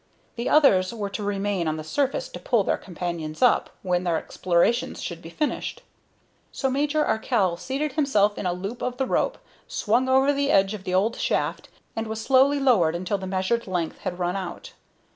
The 0.35 0.49
others 0.49 0.91
were 0.95 1.11
to 1.11 1.21
remain 1.23 1.67
on 1.67 1.77
the 1.77 1.83
surface 1.83 2.27
to 2.29 2.39
pull 2.39 2.63
their 2.63 2.75
companions 2.79 3.43
up, 3.43 3.69
when 3.83 4.03
their 4.03 4.17
explorations 4.17 4.99
should 4.99 5.21
be 5.21 5.29
finished. 5.29 5.83
So 6.51 6.71
Major 6.71 7.05
Arkell 7.05 7.55
seated 7.55 7.91
himself 7.93 8.35
in 8.35 8.47
a 8.47 8.51
loop 8.51 8.81
of 8.81 8.97
the 8.97 9.05
rope, 9.05 9.37
swung 9.67 10.09
over 10.09 10.33
the 10.33 10.49
edge 10.49 10.73
of 10.73 10.85
the 10.85 10.93
old 10.95 11.17
shaft, 11.17 11.69
and 11.95 12.07
was 12.07 12.19
slowly 12.19 12.59
lowered 12.59 12.95
until 12.95 13.19
the 13.19 13.27
measured 13.27 13.67
length 13.67 13.99
had 13.99 14.17
run 14.17 14.35
out. 14.35 14.73